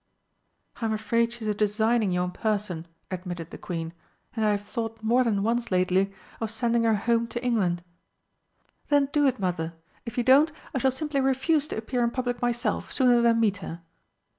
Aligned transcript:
"I'm 0.77 0.93
afraid 0.93 1.31
she 1.31 1.41
is 1.41 1.47
a 1.47 1.53
designing 1.53 2.11
young 2.11 2.31
person," 2.31 2.87
admitted 3.11 3.51
the 3.51 3.59
Queen, 3.59 3.93
"and 4.35 4.43
I 4.43 4.49
have 4.49 4.63
thought 4.63 5.03
more 5.03 5.23
than 5.23 5.43
once 5.43 5.69
lately 5.69 6.11
of 6.39 6.49
sending 6.49 6.81
her 6.81 6.95
home 6.95 7.27
to 7.27 7.45
England." 7.45 7.83
"Then 8.87 9.09
do 9.13 9.27
it, 9.27 9.39
Mother. 9.39 9.75
If 10.03 10.17
you 10.17 10.23
don't, 10.23 10.51
I 10.73 10.79
shall 10.79 10.89
simply 10.89 11.21
refuse 11.21 11.67
to 11.67 11.77
appear 11.77 12.03
in 12.03 12.09
public 12.09 12.41
myself, 12.41 12.91
sooner 12.91 13.21
than 13.21 13.39
meet 13.39 13.57
her." 13.57 13.81